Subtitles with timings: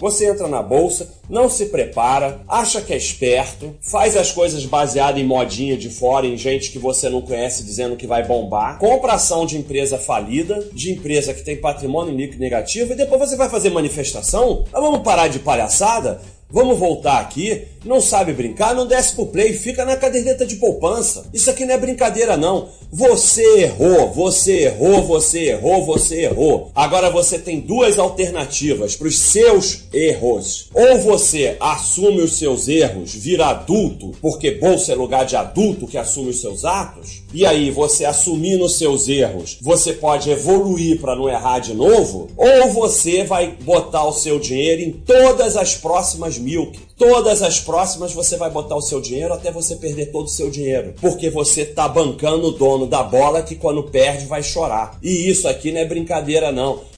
[0.00, 5.20] Você entra na bolsa, não se prepara, acha que é esperto, faz as coisas baseadas
[5.20, 9.14] em modinha de fora, em gente que você não conhece dizendo que vai bombar, compra
[9.14, 13.48] ação de empresa falida, de empresa que tem patrimônio líquido negativo e depois você vai
[13.48, 14.64] fazer manifestação?
[14.72, 16.20] Mas vamos parar de palhaçada?
[16.50, 17.66] Vamos voltar aqui.
[17.84, 18.74] Não sabe brincar?
[18.74, 21.26] Não desce pro play, fica na caderneta de poupança.
[21.32, 22.68] Isso aqui não é brincadeira, não.
[22.90, 26.70] Você errou, você errou, você errou, você errou.
[26.74, 30.70] Agora você tem duas alternativas para os seus erros.
[30.74, 35.98] Ou você assume os seus erros, vira adulto, porque bolsa é lugar de adulto que
[35.98, 37.22] assume os seus atos.
[37.32, 42.28] E aí, você assumindo os seus erros, você pode evoluir para não errar de novo.
[42.36, 46.78] Ou você vai botar o seu dinheiro em todas as próximas milk.
[46.96, 50.50] Todas as próximas você vai botar o seu dinheiro até você perder todo o seu
[50.50, 50.94] dinheiro.
[51.00, 54.98] Porque você tá bancando o dono da bola que quando perde vai chorar.
[55.02, 56.80] E isso aqui não é brincadeira não.